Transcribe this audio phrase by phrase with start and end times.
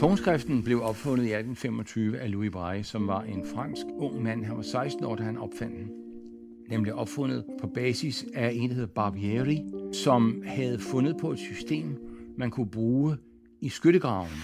[0.00, 4.44] Punktskriften blev opfundet i 1825 af Louis Braille, som var en fransk ung mand.
[4.44, 5.90] Han var 16 år, da han opfandt den.
[6.68, 11.96] Nemlig opfundet på basis af en, der hedder Barbieri, som havde fundet på et system,
[12.36, 13.16] man kunne bruge
[13.60, 14.42] i skyttegravene.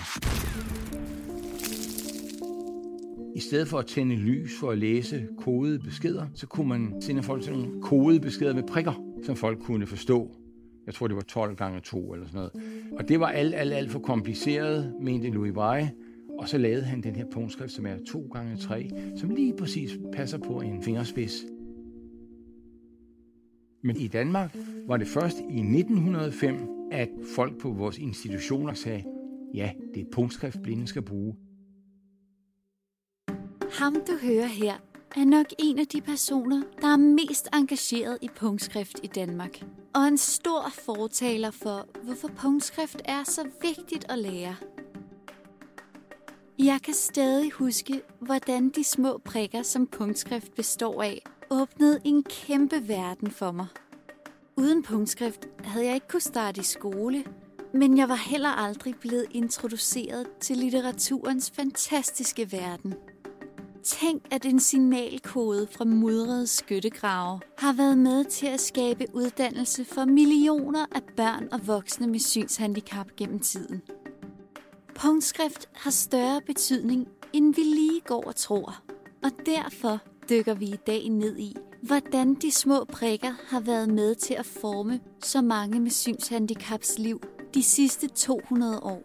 [3.34, 7.22] I stedet for at tænde lys for at læse kodede beskeder, så kunne man sende
[7.22, 10.36] folk sådan nogle kodede beskeder med prikker, som folk kunne forstå.
[10.86, 12.52] Jeg tror, det var 12 gange 2 eller sådan noget.
[12.92, 15.92] Og det var alt, alt, alt for kompliceret, mente Louis Braille.
[16.38, 19.98] Og så lavede han den her punktskrift, som er 2 gange 3 som lige præcis
[20.12, 21.44] passer på en fingerspids.
[23.82, 26.56] Men i Danmark var det først i 1905,
[26.92, 29.04] at folk på vores institutioner sagde,
[29.54, 31.36] ja, det er punktskrift, blinde skal bruge.
[33.78, 34.74] Ham, du hører her,
[35.16, 39.64] er nok en af de personer, der er mest engageret i punktskrift i Danmark.
[39.94, 44.56] Og en stor fortaler for, hvorfor punktskrift er så vigtigt at lære.
[46.58, 52.88] Jeg kan stadig huske, hvordan de små prikker, som punktskrift består af, åbnede en kæmpe
[52.88, 53.66] verden for mig.
[54.56, 57.24] Uden punktskrift havde jeg ikke kunnet starte i skole,
[57.74, 62.94] men jeg var heller aldrig blevet introduceret til litteraturens fantastiske verden.
[63.84, 70.04] Tænk, at en signalkode fra mudrede skyttegrave har været med til at skabe uddannelse for
[70.04, 73.82] millioner af børn og voksne med synshandicap gennem tiden.
[74.94, 78.82] Punktskrift har større betydning, end vi lige går og tror.
[79.22, 79.98] Og derfor
[80.30, 84.46] dykker vi i dag ned i, hvordan de små prikker har været med til at
[84.46, 87.20] forme så mange med synshandicaps liv
[87.54, 89.02] de sidste 200 år.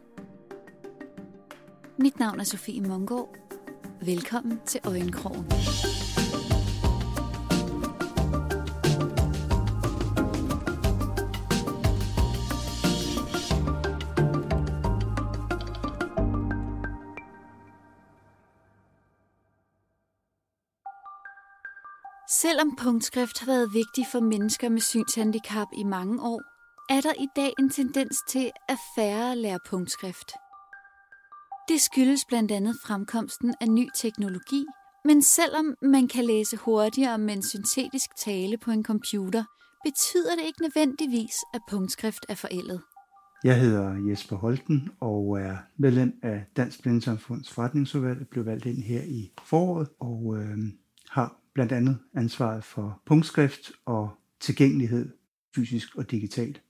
[1.97, 3.48] Mit navn er Sofie Mungård.
[4.02, 5.45] Velkommen til Øjenkrogen.
[22.41, 26.41] Selvom punktskrift har været vigtig for mennesker med synshandicap i mange år,
[26.90, 30.31] er der i dag en tendens til, at færre lærer punktskrift.
[31.69, 34.66] Det skyldes blandt andet fremkomsten af ny teknologi,
[35.06, 39.44] men selvom man kan læse hurtigere med en syntetisk tale på en computer,
[39.85, 42.81] betyder det ikke nødvendigvis, at punktskrift er forældet.
[43.44, 49.02] Jeg hedder Jesper Holten og er medlem af Dansk Blindesamfunds forretningsudvalg, blev valgt ind her
[49.03, 50.58] i foråret og øh,
[51.09, 54.09] har blandt andet ansvaret for punktskrift og
[54.40, 55.09] tilgængelighed
[55.56, 56.62] fysisk og digitalt.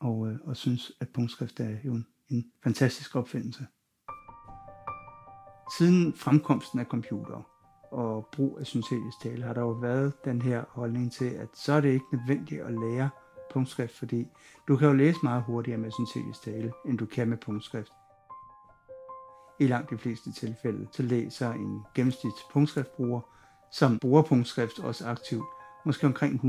[0.00, 3.66] Og, øh, og synes, at punktskrift er jo en, en fantastisk opfindelse.
[5.78, 7.42] Siden fremkomsten af computer
[7.90, 11.72] og brug af syntetisk tale, har der jo været den her holdning til, at så
[11.72, 13.10] er det ikke nødvendigt at lære
[13.52, 14.28] punktskrift, fordi
[14.68, 17.92] du kan jo læse meget hurtigere med syntetisk tale, end du kan med punktskrift.
[19.60, 23.20] I langt de fleste tilfælde, så læser en gennemsnits punktskriftbruger,
[23.72, 25.44] som bruger punktskrift også aktivt,
[25.84, 26.40] måske omkring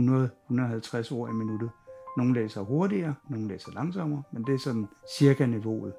[0.51, 1.69] 100-150 ord i minuttet.
[2.17, 4.87] Nogle læser hurtigere, nogle læser langsommere, men det er sådan
[5.17, 5.93] cirka niveauet.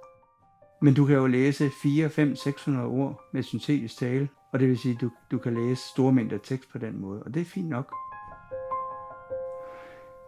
[0.83, 4.79] Men du kan jo læse 4, 5, 600 ord med syntetisk tale, og det vil
[4.79, 7.45] sige, at du, du kan læse store mængder tekst på den måde, og det er
[7.45, 7.95] fint nok.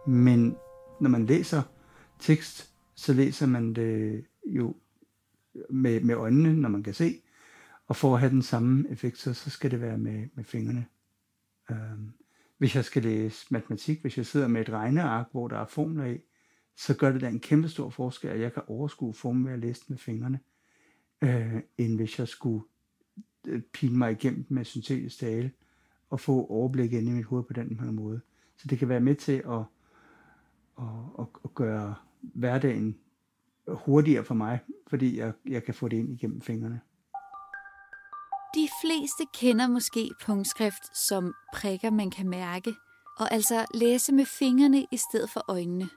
[0.07, 0.57] Men
[1.01, 1.61] når man læser
[2.19, 4.75] tekst, så læser man det jo
[5.69, 7.21] med, med øjnene, når man kan se,
[7.87, 10.85] og for at have den samme effekt, så, så skal det være med, med fingrene.
[11.71, 12.11] Øhm,
[12.57, 16.05] hvis jeg skal læse matematik, hvis jeg sidder med et regneark, hvor der er formler
[16.05, 16.17] i,
[16.79, 19.59] så gør det da en kæmpe stor forskel, at jeg kan overskue formen ved at
[19.59, 20.39] læse med fingrene,
[21.21, 22.63] øh, end hvis jeg skulle
[23.47, 25.51] øh, pine mig igennem med syntetisk tale
[26.09, 28.21] og få overblik ind i mit hoved på den her måde.
[28.57, 29.63] Så det kan være med til at,
[30.79, 30.85] at,
[31.19, 32.97] at, at gøre hverdagen
[33.67, 36.81] hurtigere for mig, fordi jeg, jeg kan få det ind igennem fingrene.
[38.55, 42.73] De fleste kender måske punktskrift som prikker, man kan mærke,
[43.17, 45.89] og altså læse med fingrene i stedet for øjnene.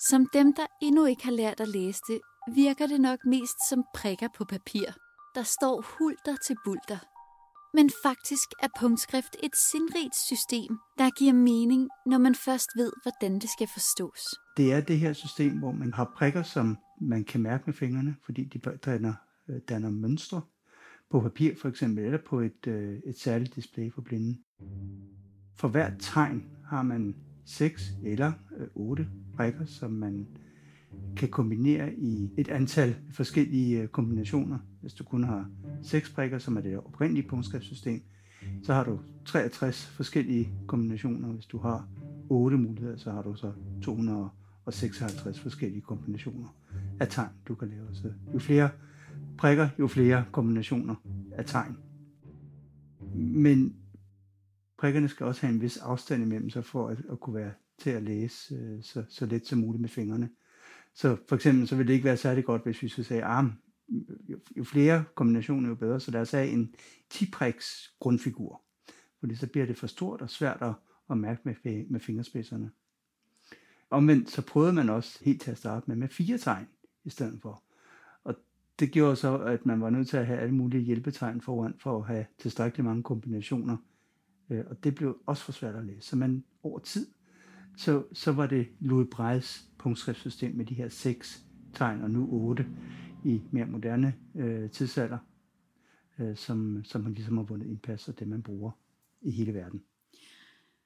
[0.00, 2.20] Som dem, der endnu ikke har lært at læse det,
[2.54, 4.86] virker det nok mest som prikker på papir,
[5.34, 6.98] der står hulter til bulter.
[7.74, 13.34] Men faktisk er punktskrift et sindrigt system, der giver mening, når man først ved, hvordan
[13.34, 14.20] det skal forstås.
[14.56, 18.16] Det er det her system, hvor man har prikker, som man kan mærke med fingrene,
[18.24, 19.14] fordi de danner,
[19.48, 20.42] øh, danner mønstre
[21.10, 24.38] på papir for eksempel, eller på et, øh, et særligt display for blinde.
[25.56, 30.26] For hvert tegn har man 6 eller øh, 8 brikker, som man
[31.16, 34.58] kan kombinere i et antal forskellige øh, kombinationer.
[34.80, 35.50] Hvis du kun har
[35.82, 38.02] 6 brikker, som er det oprindelige punktskriftssystem,
[38.62, 41.28] så har du 63 forskellige kombinationer.
[41.28, 41.88] Hvis du har
[42.28, 43.52] 8 muligheder, så har du så
[43.82, 46.48] 256 forskellige kombinationer
[47.00, 47.86] af tegn, du kan lave.
[47.92, 48.70] Så jo flere
[49.38, 50.94] prikker, jo flere kombinationer
[51.32, 51.76] af tegn.
[53.16, 53.74] Men
[54.84, 57.90] prikkerne skal også have en vis afstand imellem sig for at, at kunne være til
[57.90, 60.30] at læse øh, så, så let som muligt med fingrene.
[60.94, 63.52] Så for eksempel så vil det ikke være særlig godt, hvis vi så sagde, arm.
[64.28, 66.00] jo, jo flere kombinationer, jo bedre.
[66.00, 66.74] Så lad os have en
[67.14, 68.62] 10-priks grundfigur.
[69.20, 70.72] Fordi så bliver det for stort og svært at,
[71.10, 72.70] at mærke med, med fingerspidserne.
[73.90, 76.66] Omvendt så prøvede man også helt til at starte med med fire tegn
[77.04, 77.62] i stedet for.
[78.24, 78.34] Og
[78.78, 81.98] det gjorde så, at man var nødt til at have alle mulige hjælpetegn foran for
[81.98, 83.76] at have tilstrækkeligt mange kombinationer.
[84.50, 86.08] Øh, og det blev også for svært at læse.
[86.08, 87.06] Så man over tid,
[87.76, 91.44] så, så var det Louis Brailles punktskriftssystem med de her seks
[91.74, 92.66] tegn, og nu otte
[93.24, 95.18] i mere moderne øh, tidsalder,
[96.18, 98.70] øh, som, som man ligesom har vundet indpas, og det man bruger
[99.22, 99.82] i hele verden.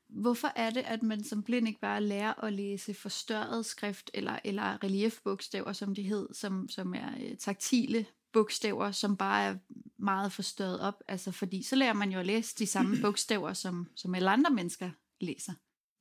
[0.08, 4.38] Hvorfor er det, at man som blind ikke bare lærer at læse forstørret skrift, eller,
[4.44, 9.56] eller reliefbogstaver, som de hed, som, som er øh, taktile bogstaver, som bare er
[9.98, 10.94] meget forstørret op?
[11.08, 14.50] Altså, fordi så lærer man jo at læse de samme bogstaver, som, som alle andre
[14.50, 14.90] mennesker
[15.20, 15.52] læser.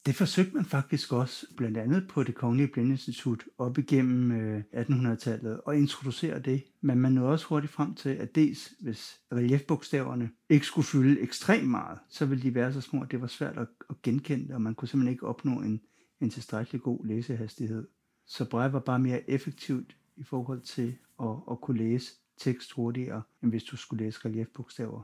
[0.07, 4.31] Det forsøgte man faktisk også, blandt andet på det Kongelige Blindinstitut op igennem
[4.73, 6.63] 1800-tallet, øh, at introducere det.
[6.81, 11.69] Men man nåede også hurtigt frem til, at dels hvis reliefbogstaverne ikke skulle fylde ekstremt
[11.69, 13.67] meget, så ville de være så små, at det var svært at,
[14.03, 15.81] genkende, og man kunne simpelthen ikke opnå en,
[16.21, 17.87] en tilstrækkelig god læsehastighed.
[18.27, 23.21] Så Braille var bare mere effektivt i forhold til at, at kunne læse tekst hurtigere,
[23.43, 25.01] end hvis du skulle læse reliefbogstaver.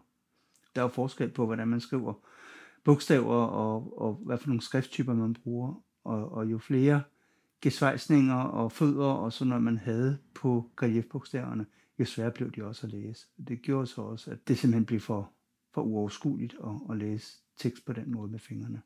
[0.76, 2.14] Der er jo forskel på, hvordan man skriver
[2.84, 5.84] bogstaver og, og hvad for nogle skrifttyper man bruger.
[6.04, 7.04] Og, og jo flere
[7.62, 11.66] gesvejsninger og fødder og sådan noget man havde på reliefbogstaverne,
[12.00, 13.28] jo sværere blev de også at læse.
[13.48, 15.32] Det gjorde så også, at det simpelthen blev for,
[15.74, 18.82] for uoverskueligt at, at læse tekst på den måde med fingrene.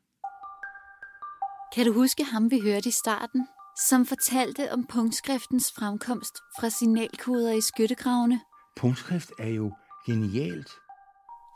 [1.74, 3.46] Kan du huske ham, vi hørte i starten,
[3.78, 8.40] som fortalte om punktskriftens fremkomst fra signalkoder i skyttegravene?
[8.76, 9.74] Punktskrift er jo
[10.06, 10.70] genialt.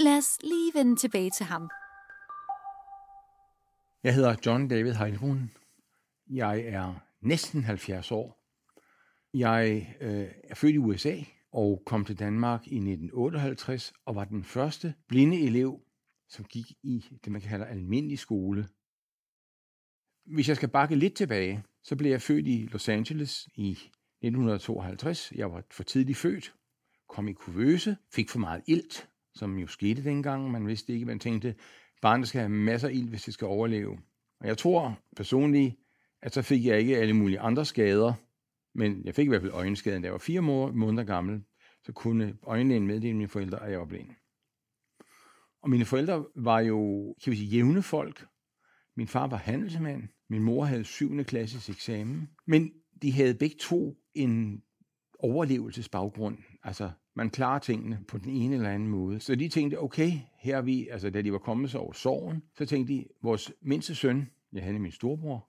[0.00, 1.70] Lad os lige vende tilbage til ham.
[4.04, 5.50] Jeg hedder John David Heilrun.
[6.30, 8.38] Jeg er næsten 70 år.
[9.34, 11.16] Jeg øh, er født i USA
[11.52, 15.80] og kom til Danmark i 1958 og var den første blinde elev,
[16.28, 18.68] som gik i det, man kalder almindelig skole.
[20.34, 25.32] Hvis jeg skal bakke lidt tilbage, så blev jeg født i Los Angeles i 1952.
[25.34, 26.54] Jeg var for tidligt født,
[27.08, 30.50] kom i kuvøse, fik for meget ilt, som jo skete dengang.
[30.50, 31.54] Man vidste ikke, man tænkte,
[32.02, 33.98] barnet skal have masser af ilt, hvis det skal overleve.
[34.40, 35.74] Og jeg tror personligt,
[36.22, 38.12] at så fik jeg ikke alle mulige andre skader,
[38.74, 41.42] men jeg fik i hvert fald øjenskaden, da jeg var fire måneder gammel,
[41.82, 44.10] så kunne øjenlægen meddele mine forældre, at jeg var blind.
[45.62, 48.26] Og mine forældre var jo, kan vi sige, jævne folk.
[48.96, 50.02] Min far var handelsmand,
[50.32, 51.24] min mor havde 7.
[51.24, 54.62] klasses eksamen, men de havde begge to en
[55.18, 56.38] overlevelsesbaggrund.
[56.62, 59.20] Altså, man klarer tingene på den ene eller anden måde.
[59.20, 62.42] Så de tænkte, okay, her er vi, altså da de var kommet så over sorgen,
[62.54, 65.48] så tænkte de, vores mindste søn, jeg havde min storebror,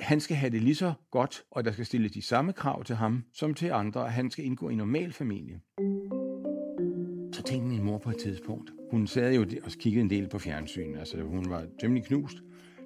[0.00, 2.96] han skal have det lige så godt, og der skal stilles de samme krav til
[2.96, 5.60] ham, som til andre, og han skal indgå i en normal familie.
[7.32, 8.70] Så tænkte min mor på et tidspunkt.
[8.90, 12.36] Hun sad jo og kiggede en del på fjernsyn, altså hun var temmelig knust.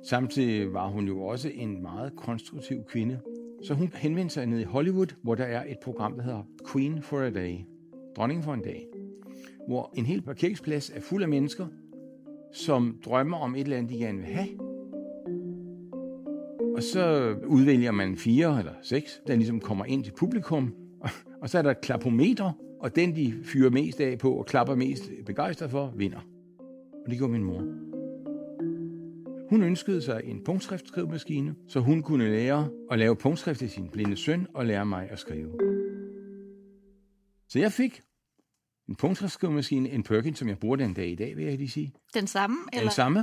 [0.02, 3.20] Samtidig var hun jo også en meget konstruktiv kvinde,
[3.62, 7.02] så hun henvendte sig ned i Hollywood, hvor der er et program, der hedder Queen
[7.02, 7.56] for a Day.
[8.16, 8.86] Dronning for en dag.
[9.66, 11.66] Hvor en hel parkeringsplads er fuld af mennesker,
[12.52, 14.48] som drømmer om et eller andet, de gerne vil have.
[16.76, 20.74] Og så udvælger man fire eller seks, der ligesom kommer ind til publikum.
[21.42, 24.74] Og så er der et klapometer, og den, de fyrer mest af på og klapper
[24.74, 26.20] mest begejstret for, vinder.
[27.04, 27.87] Og det gjorde min mor.
[29.50, 34.16] Hun ønskede sig en punktskriftsskrivemaskine, så hun kunne lære at lave punktskrift til sin blinde
[34.16, 35.52] søn og lære mig at skrive.
[37.48, 38.02] Så jeg fik
[38.88, 41.94] en punktskriftsskrivemaskine, en Perkins, som jeg bruger den dag i dag, vil jeg lige sige.
[42.14, 42.56] Den samme?
[42.72, 42.82] Eller?
[42.82, 43.18] Den samme.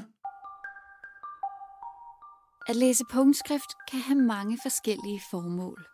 [2.67, 5.85] At læse punktskrift kan have mange forskellige formål.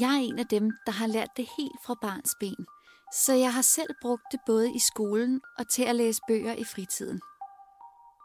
[0.00, 2.66] Jeg er en af dem, der har lært det helt fra barns ben,
[3.14, 6.64] så jeg har selv brugt det både i skolen og til at læse bøger i
[6.64, 7.20] fritiden.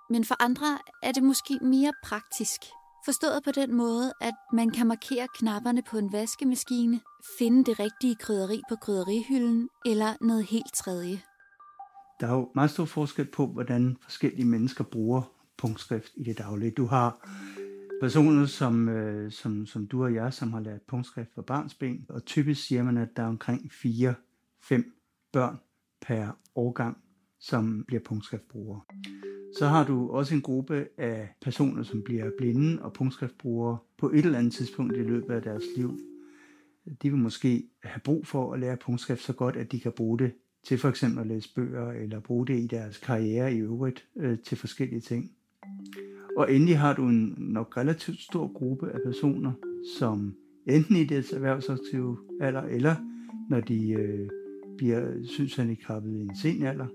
[0.09, 2.61] Men for andre er det måske mere praktisk.
[3.05, 6.99] Forstået på den måde, at man kan markere knapperne på en vaskemaskine,
[7.39, 11.21] finde det rigtige krydderi på krydderihylden eller noget helt tredje.
[12.19, 15.21] Der er jo meget stor forskel på, hvordan forskellige mennesker bruger
[15.57, 16.71] punktskrift i det daglige.
[16.71, 17.29] Du har
[18.01, 22.25] personer som, øh, som, som du og jeg, som har lært punktskrift for barnsben, og
[22.25, 25.59] typisk siger man, at der er omkring 4-5 børn
[26.01, 26.97] per årgang,
[27.39, 28.81] som bliver punktskriftbrugere.
[29.59, 34.25] Så har du også en gruppe af personer, som bliver blinde og punktskriftbrugere på et
[34.25, 35.99] eller andet tidspunkt i løbet af deres liv.
[37.01, 40.19] De vil måske have brug for at lære punktskrift så godt, at de kan bruge
[40.19, 40.31] det
[40.63, 44.39] til for eksempel at læse bøger, eller bruge det i deres karriere i øvrigt øh,
[44.39, 45.31] til forskellige ting.
[46.37, 49.51] Og endelig har du en nok relativt stor gruppe af personer,
[49.99, 50.35] som
[50.67, 52.95] enten i deres erhvervsaktive alder, eller
[53.49, 54.29] når de øh,
[54.77, 56.87] bliver synshandicappet i en sen alder,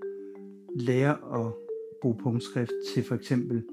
[0.75, 1.53] lærer at
[2.01, 3.63] bruge punktskrift til for eksempel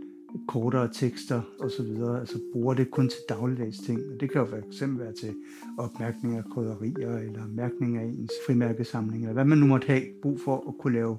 [0.49, 1.87] kortere tekster osv.,
[2.21, 4.01] altså bruger det kun til dagligdags ting.
[4.13, 5.35] Og det kan jo for eksempel være til
[5.79, 10.41] opmærkning af krydderier, eller mærkning af ens frimærkesamling, eller hvad man nu måtte have brug
[10.41, 11.19] for at kunne lave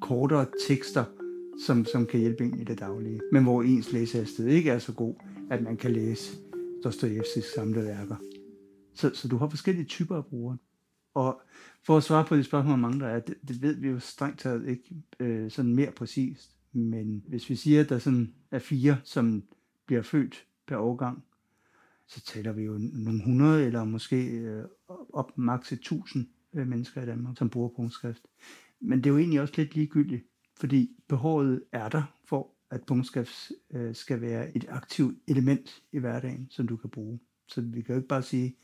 [0.00, 1.04] kortere tekster,
[1.66, 3.20] som, som kan hjælpe en i det daglige.
[3.32, 5.14] Men hvor ens læsehastighed ikke er så god,
[5.50, 6.36] at man kan læse
[6.84, 8.16] Dostojevskis samlede værker.
[8.94, 10.56] Så, så du har forskellige typer af brugere.
[11.14, 11.42] Og
[11.82, 14.40] for at svare på de spørgsmål, mange der er, det, det ved vi jo strengt
[14.40, 16.56] taget ikke øh, sådan mere præcist.
[16.72, 19.42] Men hvis vi siger, at der sådan er fire, som
[19.86, 21.24] bliver født per årgang,
[22.06, 24.64] så taler vi jo nogle hundrede, eller måske øh,
[25.12, 28.22] op maks et tusind øh, mennesker i Danmark, som bruger punktskrift.
[28.80, 30.24] Men det er jo egentlig også lidt ligegyldigt,
[30.60, 36.46] fordi behovet er der for, at punktskrift øh, skal være et aktivt element i hverdagen,
[36.50, 37.20] som du kan bruge.
[37.46, 38.56] Så vi kan jo ikke bare sige,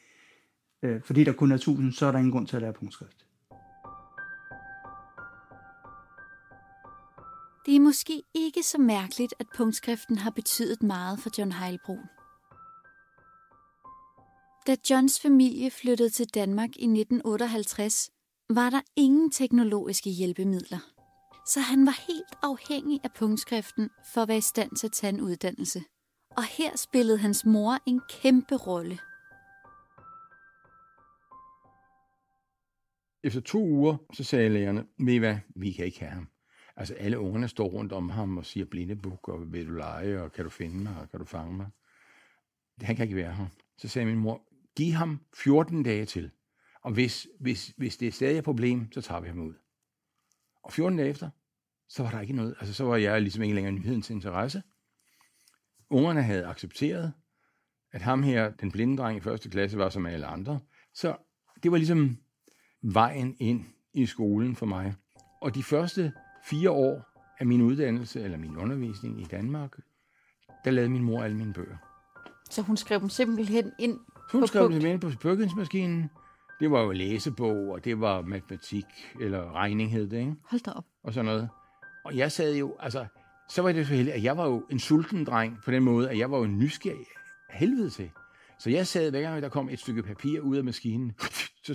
[0.83, 3.25] øh, fordi der kun er 1000, så er der ingen grund til at lære punktskrift.
[7.67, 11.99] Det er måske ikke så mærkeligt, at punktskriften har betydet meget for John Heilbro.
[14.67, 18.11] Da Johns familie flyttede til Danmark i 1958,
[18.51, 20.79] var der ingen teknologiske hjælpemidler.
[21.47, 25.13] Så han var helt afhængig af punktskriften for at være i stand til at tage
[25.13, 25.83] en uddannelse.
[26.37, 28.99] Og her spillede hans mor en kæmpe rolle.
[33.29, 36.29] Efter to uger, så sagde lægerne, ved I hvad, vi kan ikke have ham.
[36.77, 40.33] Altså alle ungerne står rundt om ham og siger blindebuk, og vil du lege, og
[40.33, 41.67] kan du finde mig, og kan du fange mig?
[42.81, 43.47] Han kan ikke være her.
[43.77, 44.43] Så sagde min mor,
[44.77, 46.31] giv ham 14 dage til.
[46.83, 49.55] Og hvis, hvis, hvis det er stadig et problem, så tager vi ham ud.
[50.63, 51.31] Og 14 dage efter,
[51.89, 52.55] så var der ikke noget.
[52.61, 54.63] Altså så var jeg ligesom ikke længere nyhedens interesse.
[55.91, 57.13] Ungerne havde accepteret,
[57.93, 60.61] at ham her, den blinde dreng i første klasse, var som alle andre.
[60.95, 61.17] Så
[61.63, 62.19] det var ligesom
[62.83, 64.95] vejen ind i skolen for mig.
[65.43, 66.13] Og de første
[66.45, 67.05] fire år
[67.41, 69.77] af min uddannelse, eller min undervisning i Danmark,
[70.65, 71.77] der lavede min mor alle mine bøger.
[72.51, 73.99] Så hun skrev dem simpelthen ind
[74.33, 74.83] Hun på skrev punkt?
[74.83, 76.11] dem ind på Perkins-maskinen.
[76.61, 78.85] Det var jo læsebog, og det var matematik,
[79.21, 80.35] eller regning hed det, ikke?
[80.45, 80.85] Hold da op.
[81.03, 81.49] og sådan noget.
[82.05, 83.07] Og jeg sad jo, altså,
[83.49, 86.11] så var det så heldigt, at jeg var jo en sulten dreng på den måde,
[86.11, 87.07] at jeg var jo nysgerrig
[87.51, 88.11] helvede til.
[88.59, 91.13] Så jeg sad, hver gang der kom et stykke papir ud af maskinen,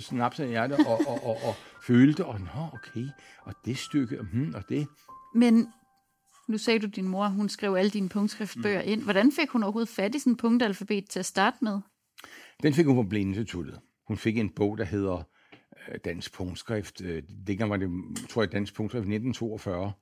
[0.00, 1.54] snapsede jeg det og, og, og, og
[1.86, 3.06] følte, og nå, okay,
[3.42, 4.86] og det stykke, hmm, og det.
[5.34, 5.68] Men
[6.48, 8.88] nu sagde du, at din mor hun skrev alle dine punktskriftbøger Mm.
[8.88, 9.02] ind.
[9.02, 11.80] Hvordan fik hun overhovedet fat i sådan en punktalfabet til at starte med?
[12.62, 13.80] Den fik hun på Blindeinstituttet.
[14.08, 15.22] Hun fik en bog, der hedder
[15.88, 17.00] øh, Dansk Punktskrift.
[17.00, 17.88] Øh, Dengang var det,
[18.30, 19.92] tror jeg, Dansk Punktskrift 1942,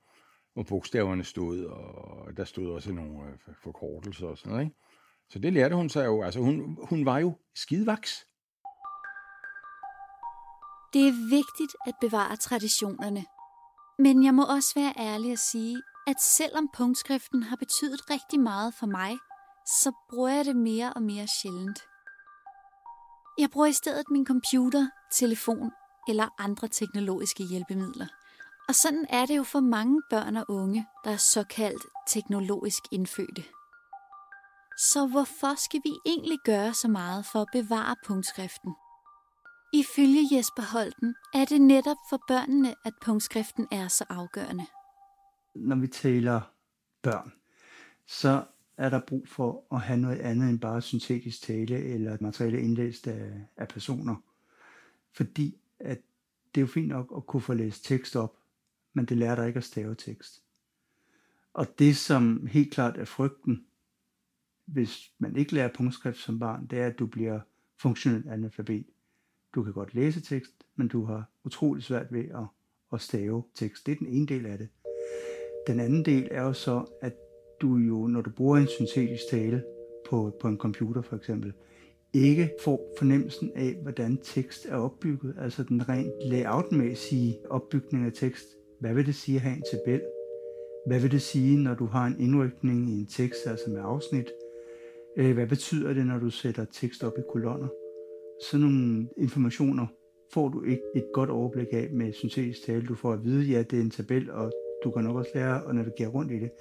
[0.53, 4.65] hvor bogstaverne stod, og der stod også nogle øh, forkortelser og sådan noget.
[4.65, 4.75] Ikke?
[5.29, 6.23] Så det lærte hun sig jo.
[6.23, 8.25] Altså, hun, hun var jo skidvaks.
[10.93, 13.25] Det er vigtigt at bevare traditionerne.
[13.99, 18.73] Men jeg må også være ærlig at sige, at selvom punktskriften har betydet rigtig meget
[18.73, 19.17] for mig,
[19.65, 21.79] så bruger jeg det mere og mere sjældent.
[23.37, 25.71] Jeg bruger i stedet min computer, telefon
[26.07, 28.07] eller andre teknologiske hjælpemidler.
[28.67, 33.43] Og sådan er det jo for mange børn og unge, der er såkaldt teknologisk indfødte.
[34.77, 38.75] Så hvorfor skal vi egentlig gøre så meget for at bevare punktskriften?
[39.73, 44.65] Ifølge Jesper Holten er det netop for børnene, at punktskriften er så afgørende.
[45.55, 46.41] Når vi taler
[47.01, 47.33] børn,
[48.05, 48.45] så
[48.77, 53.07] er der brug for at have noget andet end bare syntetisk tale eller materiale indlæst
[53.07, 54.15] af, af personer.
[55.13, 56.01] Fordi at
[56.55, 58.37] det er jo fint nok at kunne få læst tekst op,
[58.93, 60.43] men det lærer dig ikke at stave tekst.
[61.53, 63.65] Og det, som helt klart er frygten,
[64.65, 67.39] hvis man ikke lærer punktskrift som barn, det er, at du bliver
[67.77, 68.85] funktionel analfabet.
[69.55, 72.45] Du kan godt læse tekst, men du har utrolig svært ved at,
[72.93, 73.85] at stave tekst.
[73.85, 74.67] Det er den ene del af det.
[75.67, 77.13] Den anden del er jo så, at
[77.61, 79.63] du jo, når du bruger en syntetisk tale
[80.09, 81.53] på, på en computer for eksempel,
[82.13, 88.45] ikke får fornemmelsen af, hvordan tekst er opbygget, altså den rent layoutmæssige opbygning af tekst.
[88.79, 90.01] Hvad vil det sige at have en tabel?
[90.87, 94.31] Hvad vil det sige, når du har en indrykning i en tekst, altså med afsnit?
[95.17, 97.67] Øh, hvad betyder det, når du sætter tekst op i kolonner?
[98.51, 99.87] Sådan nogle informationer
[100.33, 102.87] får du ikke et godt overblik af med syntetisk tale.
[102.87, 104.51] Du får at vide, ja, det er en tabel, og
[104.83, 106.51] du kan nok også lære at navigere rundt i det.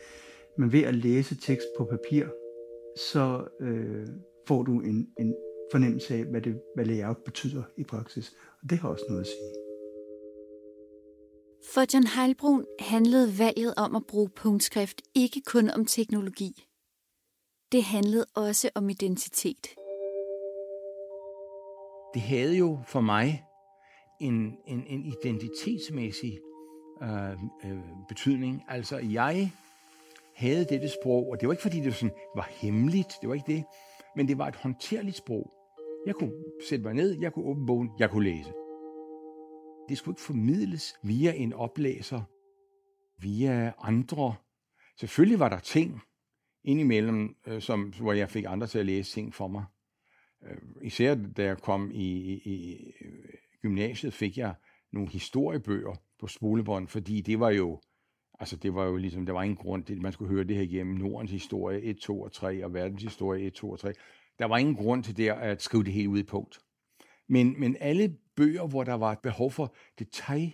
[0.59, 2.27] Men ved at læse tekst på papir,
[2.97, 4.07] så øh,
[4.49, 5.35] får du en, en
[5.73, 8.37] fornemmelse af, hvad, det, hvad layout betyder i praksis.
[8.63, 9.53] Og det har også noget at sige.
[11.75, 16.65] For John Heilbrun handlede valget om at bruge punktskrift ikke kun om teknologi.
[17.73, 19.82] Det handlede også om identitet.
[22.15, 23.45] Det havde jo for mig
[24.21, 26.39] en, en, en identitetsmæssig
[27.03, 27.31] øh,
[27.65, 28.63] øh, betydning.
[28.69, 29.53] Altså, jeg
[30.37, 33.53] havde dette sprog, og det var ikke fordi, det sådan var hemmeligt, det var ikke
[33.53, 33.65] det,
[34.17, 35.53] men det var et håndterligt sprog.
[36.07, 36.33] Jeg kunne
[36.69, 38.53] sætte mig ned, jeg kunne åbne bogen, jeg kunne læse.
[39.89, 42.23] Det skulle ikke formidles via en oplæser,
[43.19, 44.35] via andre.
[45.01, 46.01] Selvfølgelig var der ting
[46.65, 49.65] indimellem, øh, som, hvor jeg fik andre til at læse ting for mig.
[50.51, 52.93] Øh, især da jeg kom i, i, i
[53.63, 54.55] gymnasiet, fik jeg
[54.93, 57.81] nogle historiebøger på spolebånd, fordi det var jo,
[58.41, 60.57] altså det var jo ligesom, der var ingen grund til, at man skulle høre det
[60.57, 63.93] her igennem Nordens historie 1, 2 og 3, og verdens historie 1, 2 og 3.
[64.39, 66.59] Der var ingen grund til der at skrive det hele ud i punkt.
[67.29, 70.51] Men, men alle bøger, hvor der var et behov for detalj,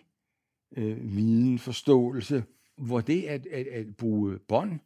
[0.77, 2.45] øh, viden, forståelse,
[2.77, 4.81] hvor det at, at, at bruge bånd,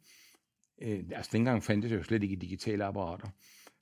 [0.81, 3.27] øh, altså dengang fandtes det jo slet ikke digitale apparater,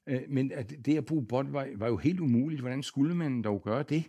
[0.08, 2.62] øh, men at det at bruge bånd var, var jo helt umuligt.
[2.62, 4.04] Hvordan skulle man dog gøre det?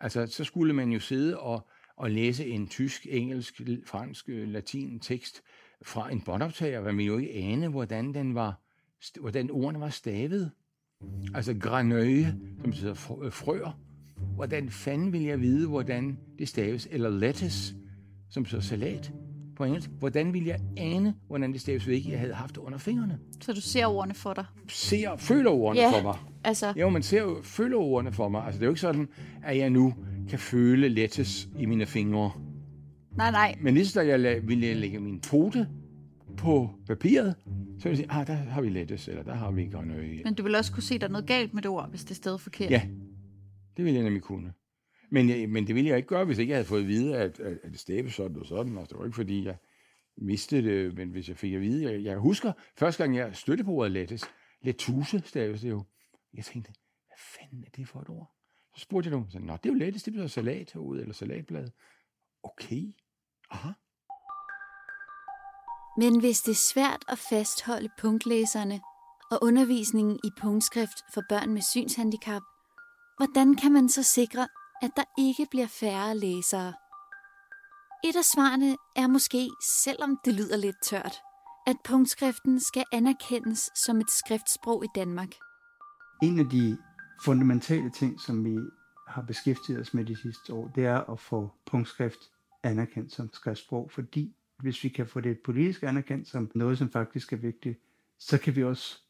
[0.00, 5.00] Altså, så skulle man jo sidde og, og læse en tysk, engelsk, fransk, øh, latin
[5.00, 5.42] tekst
[5.82, 8.60] fra en båndoptager, hvad man jo ikke ane, hvordan den var,
[9.20, 10.50] hvordan ordene var stavet.
[11.34, 13.80] Altså granøje, som betyder øh, frøer.
[14.34, 16.88] Hvordan fanden vil jeg vide, hvordan det staves?
[16.90, 17.74] Eller lettuce,
[18.30, 19.12] som så salat
[19.56, 19.90] på engelsk.
[19.98, 23.18] Hvordan vil jeg ane, hvordan det ikke jeg havde haft under fingrene?
[23.40, 24.44] Så du ser ordene for dig?
[24.68, 26.14] Ser, føler ordene Ja, for mig.
[26.44, 28.44] altså- Jo, man ser føler ordene for mig.
[28.44, 29.08] Altså, det er jo ikke sådan,
[29.44, 29.94] at jeg nu
[30.28, 32.30] kan føle lettuce i mine fingre.
[33.16, 33.56] Nej, nej.
[33.60, 35.68] Men lige så jeg ville jeg lægge min pote
[36.36, 37.34] på papiret,
[37.78, 40.20] så ville jeg sige, ah, der har vi lettuce, eller der har vi grønøje.
[40.24, 42.04] Men du vil også kunne se, at der er noget galt med det ord, hvis
[42.04, 42.70] det er stadig forkert.
[42.70, 42.82] Ja,
[43.76, 44.52] det ville jeg nemlig kunne.
[45.10, 47.16] Men, jeg, men det ville jeg ikke gøre, hvis ikke jeg havde fået at vide,
[47.16, 48.78] at, at, at det stæbe sådan og sådan.
[48.78, 49.56] Altså, det var ikke, fordi jeg
[50.16, 51.92] mistede det, men hvis jeg fik at vide...
[51.92, 54.26] Jeg, jeg husker, første gang jeg støtte på ordet lettuce,
[54.62, 55.84] lettuce staves det jo.
[56.34, 56.72] Jeg tænkte,
[57.06, 58.32] hvad fanden er det for et ord?
[58.76, 61.14] Så spurgte jeg dem, så, Nå, det er jo lettuce, det betyder salat herude, eller
[61.14, 61.68] salatblad.
[62.42, 62.82] Okay,
[63.50, 63.70] aha.
[65.98, 68.80] Men hvis det er svært at fastholde punktlæserne
[69.30, 72.42] og undervisningen i punktskrift for børn med synshandicap,
[73.16, 74.48] hvordan kan man så sikre,
[74.82, 76.72] at der ikke bliver færre læsere?
[78.04, 79.50] Et af svarene er måske,
[79.84, 81.16] selvom det lyder lidt tørt,
[81.66, 85.28] at punktskriften skal anerkendes som et skriftsprog i Danmark.
[86.22, 86.78] En af de
[87.24, 88.58] fundamentale ting, som vi
[89.08, 92.20] har beskæftiget os med de sidste år, det er at få punktskrift
[92.62, 97.32] anerkendt som skriftsprog, fordi hvis vi kan få det politisk anerkendt som noget, som faktisk
[97.32, 97.80] er vigtigt,
[98.18, 99.00] så kan vi også,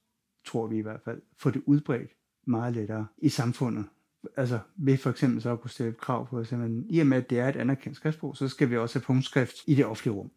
[0.46, 2.10] tror vi i hvert fald, få det udbredt
[2.46, 3.88] meget lettere i samfundet.
[4.36, 6.52] Altså ved for eksempel så at kunne stille et krav på, at
[6.88, 9.56] i og med, at det er et anerkendt skriftsprog, så skal vi også have punktskrift
[9.66, 10.30] i det offentlige rum.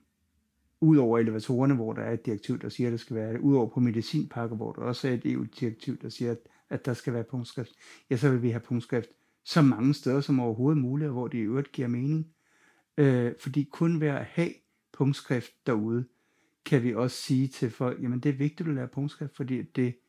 [0.81, 3.39] Udover elevatorerne, hvor der er et direktiv, der siger, at det skal være det.
[3.39, 6.37] Udover på medicinpakker, hvor der også er et EU-direktiv, der siger, at,
[6.69, 7.71] at der skal være punktskrift.
[8.09, 9.09] Ja, så vil vi have punktskrift
[9.43, 12.27] så mange steder som overhovedet muligt, og hvor det i øvrigt giver mening.
[12.97, 14.53] Øh, fordi kun ved at have
[14.93, 16.05] punktskrift derude,
[16.65, 19.99] kan vi også sige til folk, jamen det er vigtigt at lærer punktskrift, fordi det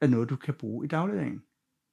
[0.00, 1.42] er noget, du kan bruge i dagligdagen.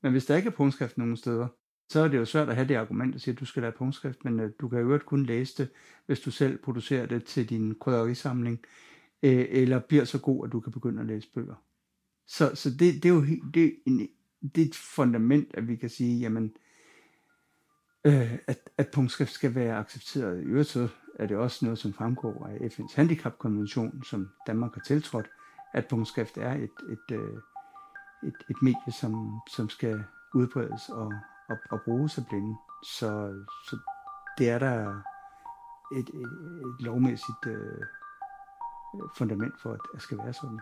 [0.02, 1.48] Men hvis der ikke er punktskrift nogen steder,
[1.90, 3.72] så er det jo svært at have det argument, at sige, at du skal have
[3.72, 5.70] punktskrift, men øh, du kan jo øvrigt kun læse det,
[6.06, 8.60] hvis du selv producerer det til din krydderisamling,
[9.24, 11.56] øh, eller bliver så god, at du kan begynde at læse bøger.
[12.28, 14.10] Så, så det, det er jo helt- det er, en,
[14.56, 16.54] det er et fundament, at vi kan sige, jamen,
[18.06, 20.42] øh, at, at punktskrift skal være accepteret.
[20.42, 24.82] I øvrigt så er det også noget, som fremgår af FN's handicapkonvention, som Danmark har
[24.82, 25.30] tiltrådt,
[25.74, 27.38] at punktskrift er et, et, øh,
[28.24, 30.04] et, et medie, som, som skal
[30.36, 31.14] udbredes og,
[31.50, 32.56] og, og bruges af blinde.
[32.84, 33.10] Så,
[33.70, 33.78] så
[34.38, 35.02] det er der
[35.98, 36.32] et, et,
[36.68, 37.84] et lovmæssigt øh,
[39.18, 40.60] fundament for, at det skal være sådan.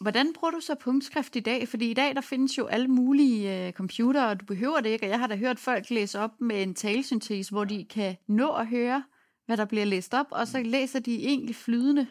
[0.00, 1.68] Hvordan bruger du så punktskrift i dag?
[1.68, 5.06] Fordi i dag der findes jo alle mulige øh, computere, og du behøver det ikke.
[5.06, 8.52] Og jeg har da hørt folk læse op med en talesyntese, hvor de kan nå
[8.52, 9.04] at høre,
[9.46, 12.06] hvad der bliver læst op, og så læser de egentlig flydende.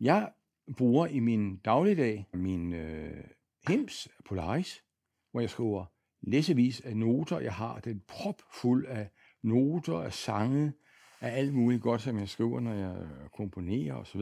[0.00, 0.28] Jeg
[0.76, 3.24] bruger i min dagligdag min øh,
[3.68, 4.82] Hems Polaris,
[5.30, 5.84] hvor jeg skriver
[6.22, 7.38] læsevis af noter.
[7.38, 9.10] Jeg har den prop fuld af
[9.42, 10.72] noter, af sange,
[11.20, 14.20] af alt muligt godt, som jeg skriver, når jeg øh, komponerer osv.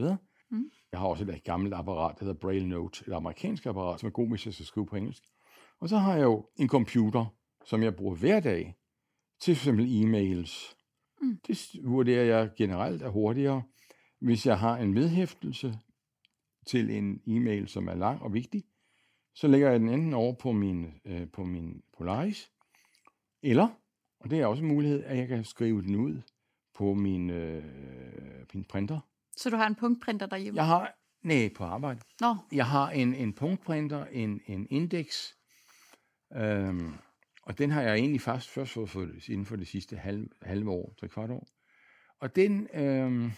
[0.51, 0.71] Mm.
[0.91, 4.11] Jeg har også et gammelt apparat, der hedder Braille Note, et amerikansk apparat, som er
[4.11, 5.23] god, hvis jeg skal skrive på engelsk.
[5.79, 7.25] Og så har jeg jo en computer,
[7.65, 8.75] som jeg bruger hver dag,
[9.41, 9.67] til f.eks.
[9.67, 10.75] e-mails,
[11.21, 11.39] Mm.
[11.47, 13.63] Det vurderer jeg generelt er hurtigere,
[14.19, 15.79] hvis jeg har en vedhæftelse
[16.67, 18.63] til en e-mail, som er lang og vigtig,
[19.35, 22.51] så lægger jeg den enten over på min, øh, på min Polaris,
[23.43, 23.67] eller,
[24.19, 26.21] og det er også en mulighed, at jeg kan skrive den ud
[26.73, 27.63] på min, øh,
[28.53, 28.99] min printer.
[29.37, 30.57] Så du har en punktprinter derhjemme?
[30.57, 30.93] Jeg har,
[31.23, 31.99] nej, på arbejde.
[32.21, 32.35] Nå.
[32.51, 35.33] Jeg har en, en punktprinter, en, en index,
[36.35, 36.93] øhm,
[37.43, 40.69] og den har jeg egentlig først, først fået for, inden for det sidste halve, halve
[40.69, 41.47] år, tre kvart år.
[42.19, 43.31] Og den, øhm,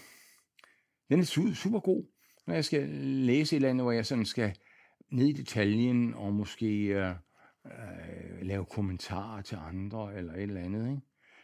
[1.10, 2.13] den er super god,
[2.48, 4.56] når jeg skal læse et eller andet, hvor jeg sådan skal
[5.12, 7.10] ned i detaljen og måske øh,
[7.66, 10.90] øh lave kommentarer til andre eller et eller andet.
[10.90, 11.02] Ikke?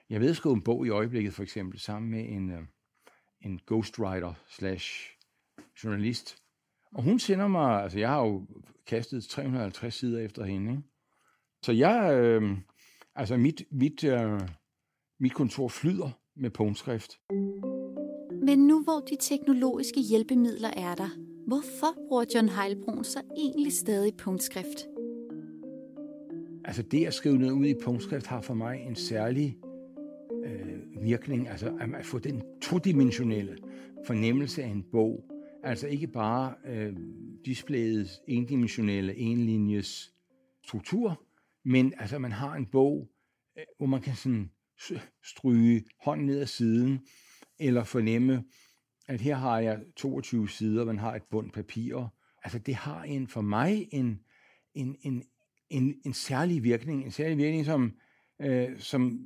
[0.09, 2.61] Jeg ved skrive en bog i øjeblikket for eksempel sammen med en, øh,
[3.41, 5.17] en ghostwriter slash
[5.83, 6.37] journalist.
[6.95, 8.47] Og hun sender mig, altså jeg har jo
[8.87, 10.71] kastet 350 sider efter hende.
[10.71, 10.83] Ikke?
[11.63, 12.57] Så jeg, øh,
[13.15, 14.41] altså mit, mit, øh,
[15.19, 17.11] mit kontor flyder med punktskrift.
[18.41, 21.09] Men nu hvor de teknologiske hjælpemidler er der,
[21.47, 24.87] hvorfor bruger John Heilbrun så egentlig stadig punktskrift?
[26.65, 29.57] Altså det at skrive noget ud i punktskrift har for mig en særlig
[30.45, 33.57] øh, virkning, altså at få den todimensionelle
[34.05, 35.23] fornemmelse af en bog.
[35.63, 36.93] Altså ikke bare øh,
[37.45, 40.13] displayets endimensionelle, enlinjes
[40.65, 41.23] struktur,
[41.65, 43.09] men altså man har en bog,
[43.57, 44.51] øh, hvor man kan sådan
[45.23, 46.99] stryge hånden ned ad siden,
[47.59, 48.43] eller fornemme,
[49.07, 52.07] at her har jeg 22 sider, man har et bundt papir.
[52.43, 54.19] Altså det har en for mig en,
[54.73, 55.23] en, en,
[55.69, 57.91] en, en særlig virkning, en særlig virkning, som,
[58.41, 59.19] øh, som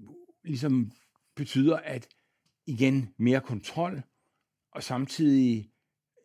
[0.44, 0.92] ligesom
[1.36, 2.08] betyder, at
[2.66, 4.02] igen mere kontrol,
[4.72, 5.72] og samtidig,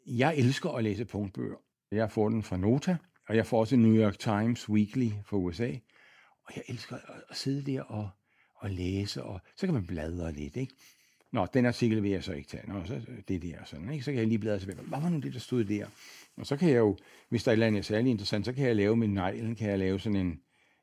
[0.06, 1.56] jeg elsker at læse punktbøger.
[1.92, 2.96] Jeg får den fra Nota,
[3.28, 5.72] og jeg får også New York Times Weekly fra USA,
[6.44, 6.96] og jeg elsker
[7.28, 8.10] at sidde der og,
[8.54, 10.74] og læse, og så kan man bladre lidt, ikke?
[11.32, 12.72] Nå, den artikel vil jeg så ikke tage.
[12.72, 14.04] Nå, så det der sådan, ikke?
[14.04, 14.78] Så kan jeg lige bladre tilbage.
[14.82, 15.86] Hvad var nu det, der stod der?
[16.36, 16.96] Og så kan jeg jo,
[17.28, 19.70] hvis der er et eller andet særligt interessant, så kan jeg lave med neglen, kan
[19.70, 20.40] jeg lave sådan en,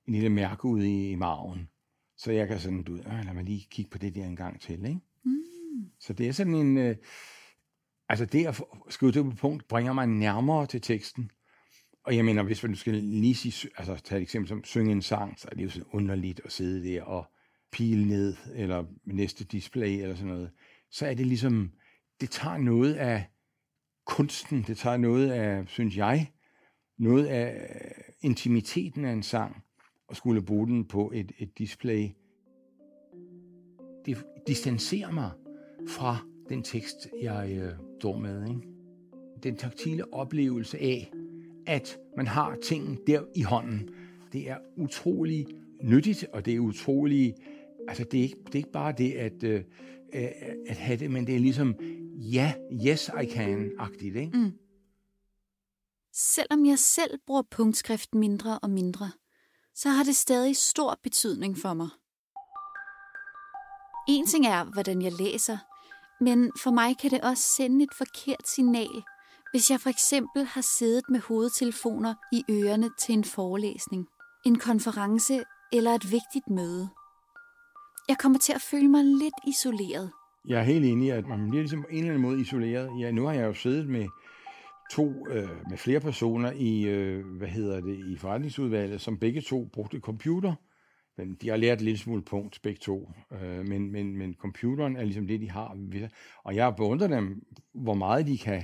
[0.08, 1.70] en lille mærke ude i, i maven.
[2.18, 4.86] Så jeg kan sådan, du lad mig lige kigge på det der en gang til,
[4.86, 5.00] ikke?
[5.26, 5.44] Mm.
[6.00, 6.96] Så det er sådan en, øh,
[8.10, 11.32] altså det at skrive det på punkt, bringer mig nærmere til teksten.
[12.04, 15.02] Og jeg mener, hvis man skal lige sige, altså tage et eksempel som synge en
[15.02, 17.26] sang, så er det jo sådan underligt at sidde der og
[17.72, 20.52] pil ned, eller næste display, eller sådan noget,
[20.92, 21.72] så er det ligesom,
[22.22, 23.26] det tager noget af
[24.06, 26.32] kunsten, det tager noget af, synes jeg,
[26.98, 29.64] noget af øh, intimiteten af en sang,
[30.08, 32.10] og skulle bruge den på et, et display.
[34.06, 35.32] Det distancerer mig
[35.88, 36.18] fra
[36.50, 38.48] den tekst, jeg øh, står med.
[38.50, 38.62] Ikke?
[39.44, 41.12] Den taktile oplevelse af,
[41.68, 43.90] at man har ting der i hånden,
[44.34, 45.46] det er utrolig
[45.84, 47.36] nyttigt, og det er utrolig
[47.88, 49.64] altså det er ikke, det er ikke bare det at, øh,
[50.16, 50.32] øh,
[50.68, 51.76] at have det, men det er ligesom,
[52.16, 52.54] ja,
[52.88, 54.38] yes I can-agtigt, ikke?
[54.38, 54.52] Mm.
[56.14, 59.12] Selvom jeg selv bruger punktskrift mindre og mindre,
[59.76, 61.90] så har det stadig stor betydning for mig.
[64.08, 65.58] En ting er, hvordan jeg læser,
[66.24, 69.04] men for mig kan det også sende et forkert signal,
[69.52, 74.08] hvis jeg for eksempel har siddet med hovedtelefoner i ørerne til en forelæsning,
[74.46, 75.44] en konference
[75.74, 76.90] eller et vigtigt møde.
[78.08, 80.12] Jeg kommer til at føle mig lidt isoleret.
[80.48, 83.00] Jeg er helt enig i, at man bliver ligesom på en eller anden måde isoleret.
[83.00, 84.08] Ja, nu har jeg jo siddet med
[84.92, 89.70] to, øh, med flere personer i, øh, hvad hedder det, i forretningsudvalget, som begge to
[89.74, 90.54] brugte computer.
[91.18, 93.12] Men de har lært lidt smule punkt, begge to.
[93.32, 95.78] Øh, men, men, men computeren er ligesom det, de har.
[96.44, 98.64] Og jeg beundrer dem, hvor meget de kan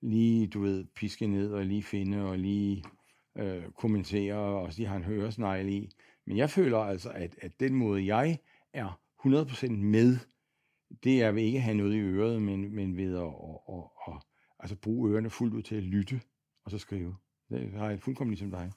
[0.00, 2.84] lige, du ved, piske ned og lige finde og lige
[3.38, 5.88] øh, kommentere, og de har en høresnegl i.
[6.26, 8.38] Men jeg føler altså, at, at den måde, jeg
[8.74, 10.18] er 100% med,
[11.04, 14.14] det er ved ikke at have noget i øret, men, men ved at, at, at,
[14.14, 14.22] at,
[14.58, 16.20] altså bruge ørerne fuldt ud til at lytte
[16.64, 17.16] og så skrive.
[17.50, 18.72] Det har jeg fuldkommen ligesom dig.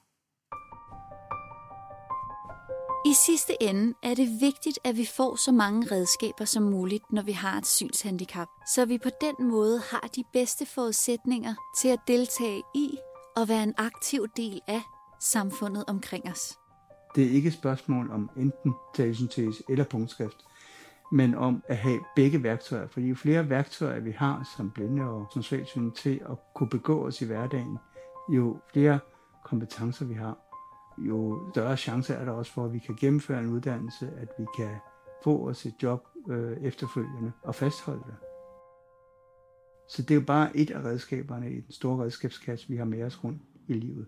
[3.06, 7.22] I sidste ende er det vigtigt, at vi får så mange redskaber som muligt, når
[7.22, 11.98] vi har et synshandicap, så vi på den måde har de bedste forudsætninger til at
[12.08, 12.98] deltage i
[13.36, 14.82] og være en aktiv del af
[15.20, 16.65] samfundet omkring os.
[17.16, 20.46] Det er ikke et spørgsmål om enten talesyntese eller punktskrift,
[21.12, 22.88] men om at have begge værktøjer.
[22.88, 27.06] Fordi jo flere værktøjer vi har som blinde og som svagsynet til at kunne begå
[27.06, 27.78] os i hverdagen,
[28.28, 28.98] jo flere
[29.44, 30.38] kompetencer vi har,
[30.98, 34.44] jo større chance er der også for, at vi kan gennemføre en uddannelse, at vi
[34.56, 34.76] kan
[35.24, 38.14] få os et job øh, efterfølgende og fastholde det.
[39.88, 43.02] Så det er jo bare et af redskaberne i den store redskabskasse, vi har med
[43.02, 44.06] os rundt i livet.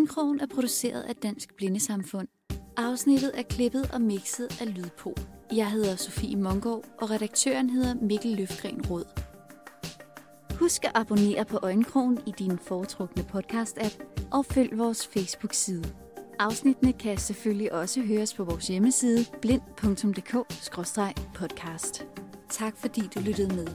[0.00, 2.28] Øjenkrogen er produceret af Dansk Blindesamfund.
[2.76, 5.14] Afsnittet er klippet og mixet af Lydpo.
[5.52, 9.04] Jeg hedder Sofie Mongård, og redaktøren hedder Mikkel Løfgren Råd.
[10.54, 15.84] Husk at abonnere på Øjenkrogen i din foretrukne podcast-app, og følg vores Facebook-side.
[16.38, 22.04] Afsnittene kan selvfølgelig også høres på vores hjemmeside blind.dk-podcast.
[22.50, 23.66] Tak fordi du lyttede med.